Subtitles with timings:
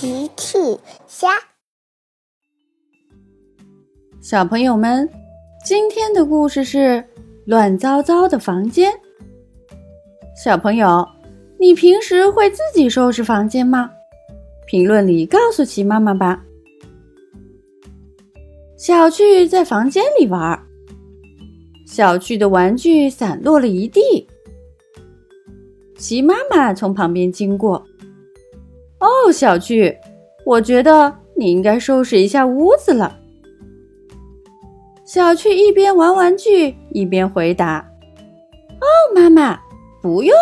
[0.00, 0.56] 奇趣
[1.08, 1.26] 虾，
[4.20, 5.10] 小朋友们，
[5.64, 7.04] 今天的故事是
[7.46, 8.92] 乱糟糟的房间。
[10.40, 11.04] 小朋友，
[11.58, 13.90] 你平时会自己收拾房间吗？
[14.68, 16.44] 评论里告诉奇妈妈吧。
[18.76, 20.64] 小趣在房间里玩，
[21.88, 24.28] 小趣的玩具散落了一地。
[25.96, 27.84] 奇妈妈从旁边经过。
[29.32, 29.96] 小趣，
[30.44, 33.16] 我觉得你应该收拾一下屋子了。
[35.04, 37.78] 小趣一边玩玩具一边回答
[38.80, 39.58] ：“哦，妈妈，
[40.02, 40.34] 不用，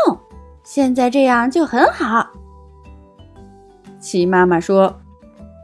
[0.64, 2.26] 现在这样就很好。”
[4.00, 4.96] 齐妈妈说：“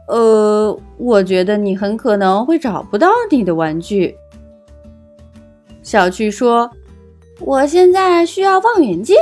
[0.07, 4.15] 呃，我觉得你很可能会找不到你的玩具。”
[5.83, 6.71] 小趣说
[7.41, 9.17] ：“我现在需要望远镜。”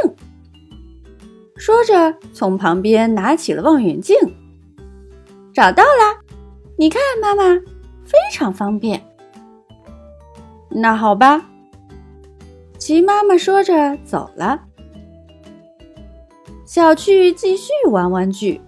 [1.62, 4.18] 说着，从旁边拿起了望远镜，
[5.54, 6.20] 找到了。
[6.76, 7.44] 你看，妈妈，
[8.04, 9.00] 非常方便。
[10.70, 11.46] 那好吧，
[12.80, 14.60] 齐妈妈说着走了。
[16.66, 18.60] 小趣继续玩玩具，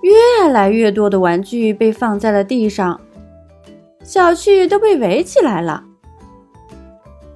[0.00, 2.98] 越来越多的玩具被放在了地上，
[4.02, 5.84] 小趣都被围起来了。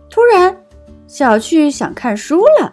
[0.08, 0.56] 突然，
[1.06, 2.72] 小趣想看书了。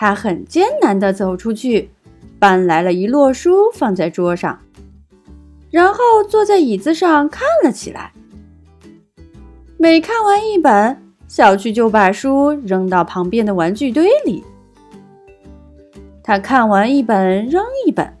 [0.00, 1.90] 他很艰难地走出去，
[2.38, 4.56] 搬来了一摞书放在桌上，
[5.72, 8.12] 然后坐在椅子上看了起来。
[9.76, 14.44] 每看完一本，小趣就把书扔到旁边的玩具堆里。
[16.22, 18.16] 他看完一本扔一本，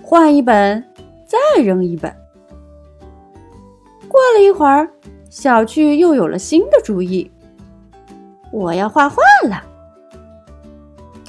[0.00, 0.84] 换一本
[1.26, 2.14] 再扔一本。
[4.06, 4.88] 过了一会儿，
[5.28, 7.28] 小趣又有了新的主意：
[8.52, 9.16] 我要画画
[9.48, 9.60] 了。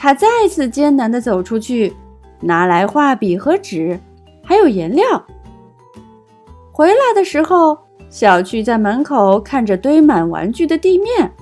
[0.05, 1.91] 他再次艰难地走出去，
[2.39, 3.99] 拿来画笔和纸，
[4.43, 5.03] 还有颜料。
[6.71, 7.75] 回来的时候，
[8.07, 11.33] 小趣在门口看着堆满玩具的地面。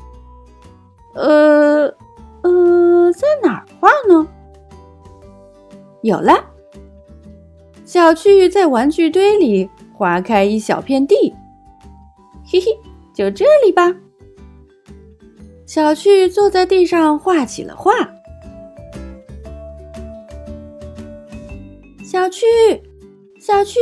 [1.14, 1.94] 呃，
[2.44, 4.26] 呃，在哪儿画呢？
[6.02, 6.34] 有了，
[7.84, 11.34] 小趣在玩具堆里划开一小片地。
[12.50, 12.68] 嘿嘿，
[13.14, 13.94] 就这里吧。
[15.66, 17.92] 小趣坐在地上画起了画。
[22.14, 22.46] 小趣，
[23.40, 23.80] 小趣，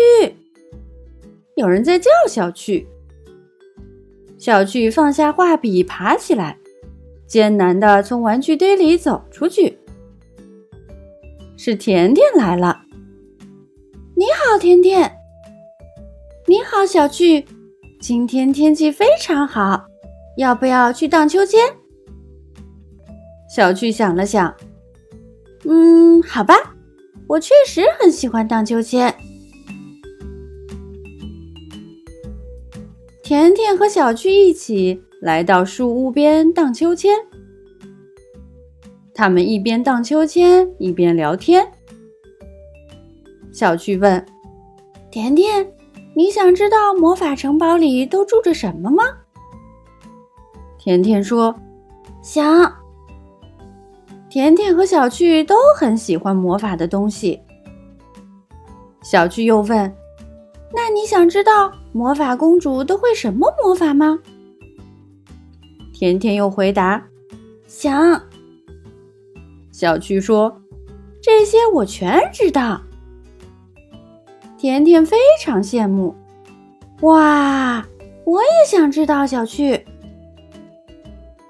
[1.55, 2.87] 有人在叫小趣。
[4.37, 6.57] 小趣放下画笔，爬起来，
[7.27, 9.77] 艰难的从玩具堆里走出去。
[11.57, 12.83] 是甜甜来了。
[14.15, 15.11] 你好，甜甜。
[16.47, 17.45] 你好，小趣。
[17.99, 19.87] 今天天气非常好，
[20.37, 21.59] 要不要去荡秋千？
[23.53, 24.55] 小趣想了想，
[25.65, 26.70] 嗯，好吧。
[27.31, 29.15] 我确实很喜欢荡秋千。
[33.23, 37.15] 甜甜和小趣一起来到树屋边荡秋千。
[39.13, 41.65] 他们一边荡秋千一边聊天。
[43.53, 44.25] 小趣问
[45.09, 45.71] ：“甜甜，
[46.13, 49.03] 你想知道魔法城堡里都住着什么吗？”
[50.77, 51.55] 甜甜说
[52.21, 52.75] ：“想。”
[54.31, 57.37] 甜甜和小趣都很喜欢魔法的东西。
[59.03, 59.93] 小趣又问
[60.73, 64.17] ：“那你想知道魔法公主都会什么魔法吗？”
[65.93, 67.03] 甜甜又回答
[67.67, 68.23] ：“想。”
[69.69, 70.61] 小趣说
[71.21, 72.81] ：“这些我全知道。”
[74.57, 76.15] 甜甜非常羡慕
[77.01, 77.85] ：“哇，
[78.23, 79.85] 我也想知道。”小趣。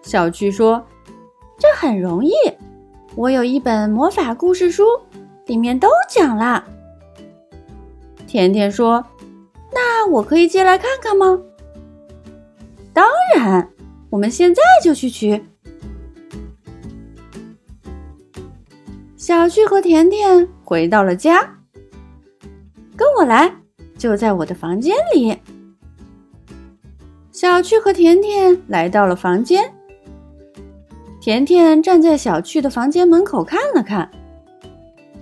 [0.02, 0.84] 小趣说
[1.60, 2.32] ：“这很容易。”
[3.16, 4.86] 我有一本魔法故事书，
[5.46, 6.64] 里面都讲了。
[8.26, 9.06] 甜甜说
[9.74, 11.38] ：“那我可以借来看看吗？”
[12.94, 13.06] 当
[13.36, 13.70] 然，
[14.10, 15.44] 我们现在就去取。
[19.18, 21.58] 小趣和甜甜回到了家，
[22.96, 23.54] 跟我来，
[23.98, 25.38] 就在我的房间里。
[27.32, 29.74] 小趣和甜甜来到了房间。
[31.22, 34.10] 甜甜站在小趣的房间门口看了看，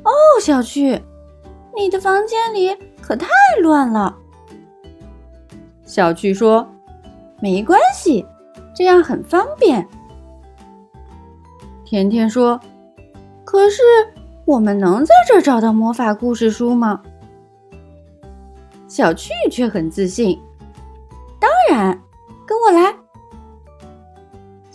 [0.04, 0.12] 哦，
[0.42, 0.98] 小趣，
[1.76, 3.28] 你的房间里可太
[3.62, 4.16] 乱了。
[5.84, 6.66] 小趣说
[7.42, 8.26] ：“没关系，
[8.74, 9.86] 这样很方便。”
[11.84, 12.58] 甜甜说
[13.44, 13.82] ：“可是
[14.46, 17.02] 我们能在这找到魔法故事书吗？”
[18.88, 20.40] 小趣却很自信
[21.42, 22.02] ：“当然，
[22.46, 22.96] 跟我来。”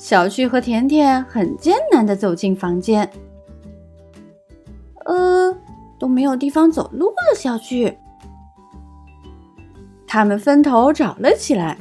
[0.04, 3.10] 小趣和甜甜很艰难的走进房间。
[5.06, 5.56] 呃，
[5.98, 7.34] 都没有地方走路了。
[7.34, 7.96] 小趣，
[10.06, 11.78] 他们分头找了起来。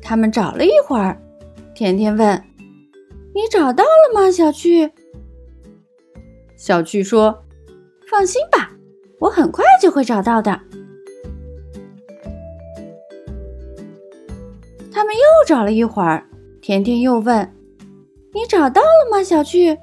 [0.00, 1.20] 他们找了一会儿，
[1.74, 2.42] 甜甜问
[3.36, 4.90] ：“你找到了吗，小趣？”
[6.56, 7.44] 小趣说
[8.10, 8.70] ：“放心吧，
[9.20, 10.58] 我很快就会找到的。”
[15.44, 16.24] 找了一会儿，
[16.60, 17.52] 甜甜又问
[18.34, 19.78] ：“你找到了吗，小趣？”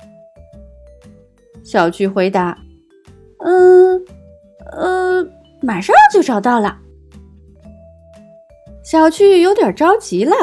[1.64, 2.58] 小趣回答
[3.40, 4.04] ：“嗯，
[4.72, 5.28] 呃，
[5.62, 6.80] 马上就找到了。”
[8.84, 10.34] 小趣有点着急了。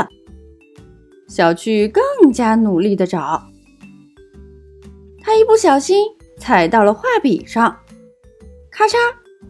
[1.28, 3.42] 小趣更加努力的找，
[5.20, 6.06] 他一不小心
[6.38, 7.76] 踩到了画笔上，
[8.70, 8.96] 咔嚓，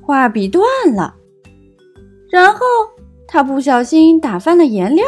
[0.00, 0.64] 画笔断
[0.94, 1.14] 了。
[2.31, 2.61] 然后。
[3.31, 5.05] 他不小心打翻了颜料，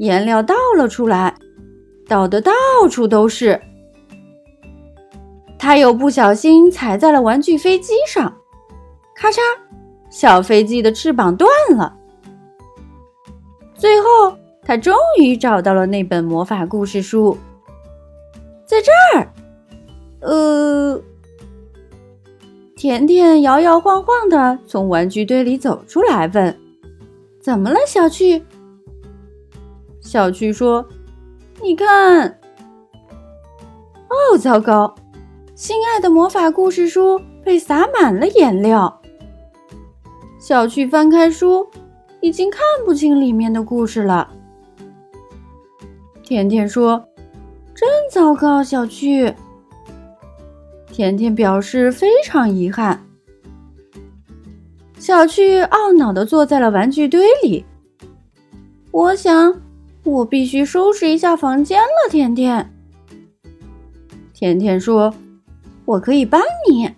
[0.00, 1.34] 颜料倒了出来，
[2.08, 2.52] 倒的到
[2.90, 3.60] 处都是。
[5.58, 8.34] 他又不小心踩在了玩具飞机上，
[9.14, 9.40] 咔嚓，
[10.08, 11.94] 小飞机的翅膀断了。
[13.74, 17.36] 最后，他终于找到了那本魔法故事书，
[18.64, 19.28] 在这儿。
[20.20, 20.98] 呃，
[22.74, 26.58] 甜甜摇摇晃晃的从玩具堆里走出来，问。
[27.38, 28.42] 怎么了，小趣？
[30.10, 30.84] 小趣说
[31.62, 32.26] ：“你看，
[34.08, 34.92] 哦，糟糕！
[35.54, 39.00] 心爱的魔法故事书被洒满了颜料。”
[40.40, 41.64] 小趣翻开书，
[42.20, 44.28] 已经看不清里面的故事了。
[46.24, 47.04] 甜甜说
[47.72, 49.32] ：“真糟糕，小趣。”
[50.90, 53.00] 甜甜表示非常遗憾。
[54.98, 57.64] 小趣懊恼地坐在了玩具堆里。
[58.90, 59.54] 我想，
[60.04, 62.10] 我必须收拾一下房间了。
[62.10, 62.72] 甜甜，
[64.32, 65.14] 甜甜说
[65.84, 66.90] ：“我可以帮你。”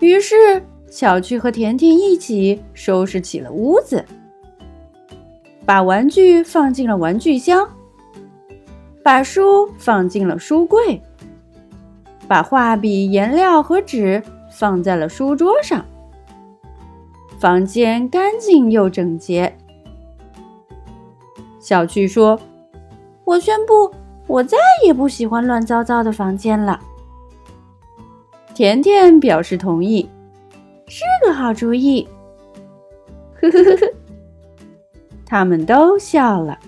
[0.00, 4.04] 于是，小趣和甜甜一起收拾起了屋子，
[5.64, 7.68] 把玩具放进了玩具箱，
[9.02, 11.00] 把书放进了书柜，
[12.26, 14.22] 把画笔、颜料和纸。
[14.54, 15.82] 放在了书桌上，
[17.38, 19.56] 房间干净又整洁。
[21.62, 22.38] 小趣说
[23.24, 23.90] ：“我宣布，
[24.26, 26.78] 我再也不喜欢乱糟糟的房间了。”
[28.52, 30.06] 甜甜表示同意，
[30.88, 32.06] 是个好主意。
[33.40, 33.92] 呵呵呵呵，
[35.24, 36.58] 他们都笑了。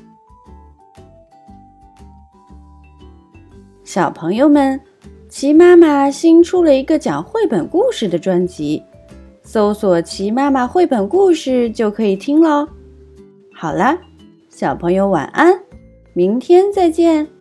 [3.82, 4.80] 小朋友们。
[5.26, 8.80] 齐妈妈新出了一个讲绘本故事的专辑，
[9.42, 12.68] 搜索“齐妈妈绘本故事”就可以听喽。
[13.52, 13.98] 好了，
[14.56, 15.60] 小朋友晚安，
[16.12, 17.33] 明天再见。